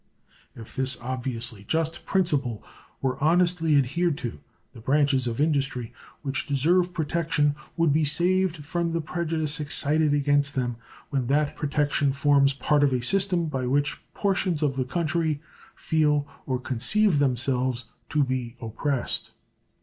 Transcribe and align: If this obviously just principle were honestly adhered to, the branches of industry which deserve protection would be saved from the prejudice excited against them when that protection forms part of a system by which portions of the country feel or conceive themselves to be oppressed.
If 0.55 0.75
this 0.75 0.97
obviously 0.99 1.63
just 1.63 2.07
principle 2.07 2.63
were 3.03 3.23
honestly 3.23 3.77
adhered 3.77 4.17
to, 4.17 4.39
the 4.73 4.79
branches 4.81 5.27
of 5.27 5.39
industry 5.39 5.93
which 6.23 6.47
deserve 6.47 6.91
protection 6.91 7.53
would 7.77 7.93
be 7.93 8.03
saved 8.03 8.65
from 8.65 8.93
the 8.93 9.01
prejudice 9.01 9.59
excited 9.59 10.11
against 10.11 10.55
them 10.55 10.77
when 11.11 11.27
that 11.27 11.55
protection 11.55 12.13
forms 12.13 12.51
part 12.53 12.83
of 12.83 12.93
a 12.93 13.01
system 13.03 13.45
by 13.45 13.67
which 13.67 14.01
portions 14.15 14.63
of 14.63 14.75
the 14.75 14.85
country 14.85 15.39
feel 15.75 16.27
or 16.47 16.59
conceive 16.59 17.19
themselves 17.19 17.85
to 18.09 18.23
be 18.23 18.55
oppressed. 18.59 19.29